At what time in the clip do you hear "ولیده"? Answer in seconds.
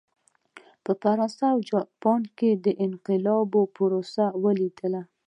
4.43-5.01